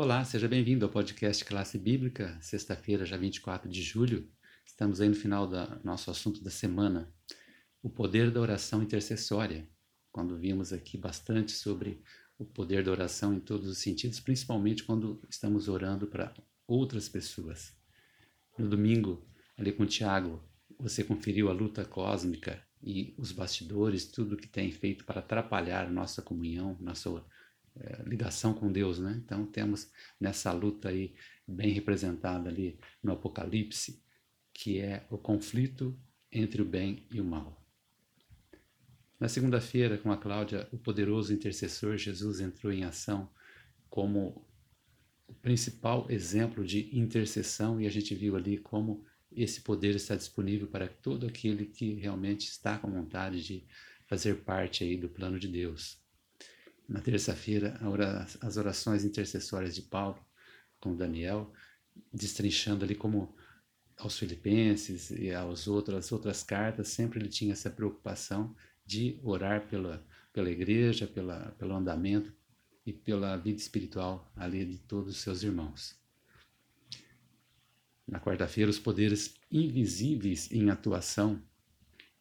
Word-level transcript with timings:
Olá, 0.00 0.24
seja 0.24 0.46
bem-vindo 0.46 0.84
ao 0.84 0.92
podcast 0.92 1.44
Classe 1.44 1.76
Bíblica, 1.76 2.38
sexta-feira, 2.40 3.04
já 3.04 3.16
24 3.16 3.68
de 3.68 3.82
julho. 3.82 4.30
Estamos 4.64 5.00
aí 5.00 5.08
no 5.08 5.14
final 5.16 5.44
do 5.44 5.56
nosso 5.82 6.08
assunto 6.08 6.40
da 6.40 6.50
semana, 6.50 7.12
o 7.82 7.90
poder 7.90 8.30
da 8.30 8.40
oração 8.40 8.80
intercessória. 8.80 9.68
Quando 10.12 10.38
vimos 10.38 10.72
aqui 10.72 10.96
bastante 10.96 11.50
sobre 11.50 12.00
o 12.38 12.44
poder 12.44 12.84
da 12.84 12.92
oração 12.92 13.34
em 13.34 13.40
todos 13.40 13.66
os 13.66 13.78
sentidos, 13.78 14.20
principalmente 14.20 14.84
quando 14.84 15.20
estamos 15.28 15.66
orando 15.66 16.06
para 16.06 16.32
outras 16.64 17.08
pessoas. 17.08 17.76
No 18.56 18.68
domingo, 18.68 19.28
ali 19.56 19.72
com 19.72 19.82
o 19.82 19.86
Tiago, 19.86 20.40
você 20.78 21.02
conferiu 21.02 21.48
a 21.48 21.52
luta 21.52 21.84
cósmica 21.84 22.64
e 22.80 23.16
os 23.18 23.32
bastidores, 23.32 24.06
tudo 24.06 24.36
que 24.36 24.46
tem 24.46 24.70
feito 24.70 25.04
para 25.04 25.18
atrapalhar 25.18 25.90
nossa 25.90 26.22
comunhão, 26.22 26.76
nossa 26.78 27.10
é, 27.80 28.02
ligação 28.04 28.52
com 28.54 28.70
Deus, 28.70 28.98
né? 28.98 29.20
Então 29.24 29.46
temos 29.46 29.90
nessa 30.20 30.52
luta 30.52 30.88
aí 30.88 31.14
bem 31.46 31.70
representada 31.72 32.48
ali 32.48 32.78
no 33.02 33.12
Apocalipse, 33.12 34.02
que 34.52 34.80
é 34.80 35.06
o 35.10 35.16
conflito 35.16 35.98
entre 36.30 36.60
o 36.60 36.64
bem 36.64 37.06
e 37.10 37.20
o 37.20 37.24
mal. 37.24 37.64
Na 39.18 39.28
segunda-feira, 39.28 39.98
com 39.98 40.12
a 40.12 40.16
Cláudia, 40.16 40.68
o 40.70 40.78
poderoso 40.78 41.32
intercessor 41.32 41.96
Jesus 41.96 42.40
entrou 42.40 42.72
em 42.72 42.84
ação 42.84 43.28
como 43.88 44.46
o 45.26 45.34
principal 45.34 46.06
exemplo 46.08 46.64
de 46.64 46.96
intercessão 46.96 47.80
e 47.80 47.86
a 47.86 47.90
gente 47.90 48.14
viu 48.14 48.36
ali 48.36 48.58
como 48.58 49.04
esse 49.30 49.60
poder 49.60 49.94
está 49.94 50.14
disponível 50.14 50.66
para 50.68 50.88
todo 50.88 51.26
aquele 51.26 51.66
que 51.66 51.94
realmente 51.94 52.48
está 52.48 52.78
com 52.78 52.90
vontade 52.90 53.42
de 53.42 53.64
fazer 54.06 54.36
parte 54.36 54.84
aí 54.84 54.96
do 54.96 55.08
plano 55.08 55.38
de 55.38 55.48
Deus 55.48 55.98
na 56.88 57.00
terça-feira 57.00 57.78
as 58.40 58.56
orações 58.56 59.04
intercessórias 59.04 59.74
de 59.74 59.82
Paulo 59.82 60.18
com 60.80 60.96
Daniel, 60.96 61.52
destrinchando 62.12 62.84
ali 62.84 62.94
como 62.94 63.36
aos 63.96 64.18
filipenses 64.18 65.10
e 65.10 65.34
aos 65.34 65.66
outros, 65.66 65.96
as 65.98 66.12
outras 66.12 66.42
cartas, 66.42 66.88
sempre 66.88 67.18
ele 67.18 67.28
tinha 67.28 67.52
essa 67.52 67.68
preocupação 67.68 68.54
de 68.86 69.18
orar 69.22 69.66
pela, 69.68 70.06
pela 70.32 70.50
igreja, 70.50 71.06
pela, 71.06 71.50
pelo 71.58 71.74
andamento 71.74 72.32
e 72.86 72.92
pela 72.92 73.36
vida 73.36 73.58
espiritual 73.58 74.32
ali 74.34 74.64
de 74.64 74.78
todos 74.78 75.16
os 75.16 75.20
seus 75.20 75.42
irmãos. 75.42 75.98
Na 78.06 78.18
quarta-feira, 78.18 78.70
os 78.70 78.78
poderes 78.78 79.34
invisíveis 79.50 80.50
em 80.50 80.70
atuação, 80.70 81.42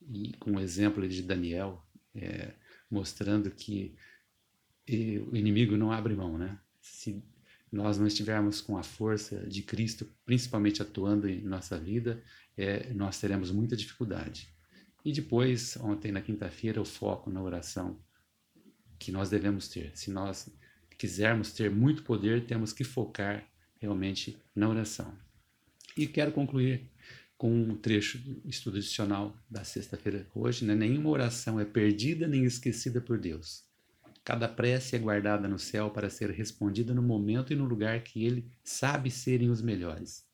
e 0.10 0.34
com 0.34 0.52
o 0.54 0.60
exemplo 0.60 1.08
de 1.08 1.22
Daniel, 1.22 1.82
é, 2.14 2.54
mostrando 2.90 3.50
que 3.52 3.96
e 4.88 5.18
o 5.20 5.36
inimigo 5.36 5.76
não 5.76 5.92
abre 5.92 6.16
mão, 6.16 6.38
né? 6.38 6.58
Se 6.82 7.22
nós 7.72 7.98
não 7.98 8.08
estivermos 8.08 8.62
com 8.62 8.78
a 8.78 8.84
força 8.84 9.46
de 9.48 9.62
Cristo, 9.62 10.08
principalmente 10.26 10.82
atuando 10.82 11.28
em 11.28 11.42
nossa 11.42 11.78
vida, 11.78 12.24
é, 12.56 12.94
nós 12.94 13.20
teremos 13.20 13.52
muita 13.52 13.76
dificuldade. 13.76 14.48
E 15.04 15.12
depois, 15.12 15.78
ontem 15.78 16.12
na 16.12 16.22
quinta-feira, 16.22 16.82
o 16.82 16.86
foco 16.86 17.30
na 17.30 17.42
oração 17.42 18.00
que 18.98 19.12
nós 19.12 19.30
devemos 19.30 19.68
ter. 19.68 19.92
Se 19.96 20.10
nós 20.10 20.50
quisermos 20.98 21.52
ter 21.52 21.70
muito 21.70 22.04
poder, 22.04 22.46
temos 22.46 22.74
que 22.74 22.84
focar 22.84 23.46
realmente 23.80 24.38
na 24.56 24.68
oração. 24.68 25.14
E 25.96 26.08
quero 26.08 26.32
concluir 26.32 26.90
com 27.38 27.54
um 27.54 27.76
trecho 27.76 28.18
do 28.18 28.42
estudo 28.50 28.78
adicional 28.78 29.38
da 29.50 29.64
sexta-feira 29.64 30.28
hoje. 30.34 30.66
Né? 30.66 30.74
Nenhuma 30.74 31.10
oração 31.10 31.60
é 31.60 31.66
perdida 31.66 32.28
nem 32.28 32.46
esquecida 32.46 33.00
por 33.00 33.20
Deus. 33.20 33.67
Cada 34.28 34.50
prece 34.50 34.94
é 34.94 35.00
guardada 35.00 35.48
no 35.48 35.58
céu 35.58 35.90
para 35.90 36.10
ser 36.10 36.30
respondida 36.32 36.94
no 36.94 37.02
momento 37.02 37.54
e 37.54 37.56
no 37.56 37.64
lugar 37.64 38.04
que 38.04 38.26
ele 38.26 38.52
sabe 38.62 39.10
serem 39.10 39.50
os 39.50 39.62
melhores. 39.62 40.28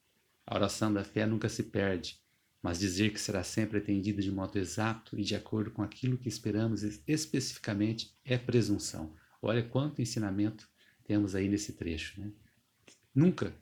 A 0.48 0.56
oração 0.56 0.92
da 0.92 1.04
fé 1.04 1.28
nunca 1.28 1.48
se 1.48 1.62
perde, 1.62 2.20
mas 2.60 2.80
dizer 2.80 3.14
que 3.14 3.22
será 3.22 3.44
sempre 3.44 3.78
atendida 3.78 4.20
de 4.20 4.32
modo 4.32 4.58
exato 4.58 5.16
e 5.16 5.24
de 5.24 5.36
acordo 5.36 5.70
com 5.70 5.84
aquilo 5.84 6.18
que 6.18 6.28
esperamos 6.28 6.82
especificamente 7.08 8.18
é 8.26 8.36
presunção. 8.36 9.14
Olha 9.40 9.62
quanto 9.62 10.02
ensinamento 10.02 10.68
temos 11.04 11.36
aí 11.36 11.48
nesse 11.48 11.74
trecho. 11.74 12.20
Né? 12.20 12.32
Nunca, 13.14 13.56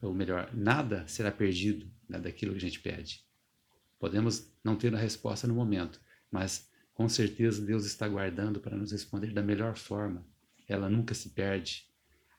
ou 0.00 0.14
melhor, 0.14 0.48
nada 0.54 1.06
será 1.06 1.30
perdido 1.30 1.86
né, 2.08 2.18
daquilo 2.18 2.52
que 2.52 2.58
a 2.64 2.66
gente 2.66 2.80
pede. 2.80 3.26
Podemos 3.98 4.50
não 4.64 4.74
ter 4.74 4.94
a 4.94 4.98
resposta 4.98 5.46
no 5.46 5.52
momento, 5.52 6.00
mas 6.30 6.66
com 6.96 7.10
certeza 7.10 7.60
Deus 7.60 7.84
está 7.84 8.08
guardando 8.08 8.58
para 8.58 8.74
nos 8.74 8.90
responder 8.90 9.30
da 9.30 9.42
melhor 9.42 9.76
forma. 9.76 10.26
Ela 10.66 10.88
nunca 10.88 11.12
se 11.12 11.28
perde. 11.28 11.84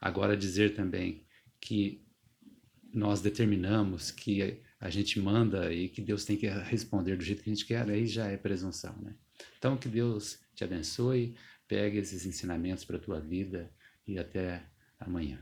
Agora 0.01 0.35
dizer 0.35 0.73
também 0.73 1.23
que 1.61 2.03
nós 2.91 3.21
determinamos 3.21 4.09
que 4.09 4.59
a 4.79 4.89
gente 4.89 5.19
manda 5.19 5.71
e 5.71 5.87
que 5.87 6.01
Deus 6.01 6.25
tem 6.25 6.35
que 6.35 6.47
responder 6.47 7.15
do 7.15 7.23
jeito 7.23 7.43
que 7.43 7.51
a 7.51 7.53
gente 7.53 7.67
quer, 7.67 7.87
aí 7.87 8.07
já 8.07 8.29
é 8.29 8.35
presunção, 8.35 8.95
né? 8.99 9.13
Então 9.59 9.77
que 9.77 9.87
Deus 9.87 10.39
te 10.55 10.63
abençoe, 10.63 11.35
pegue 11.67 11.99
esses 11.99 12.25
ensinamentos 12.25 12.83
para 12.83 12.97
a 12.97 12.99
tua 12.99 13.19
vida 13.19 13.71
e 14.07 14.17
até 14.17 14.63
amanhã. 14.99 15.39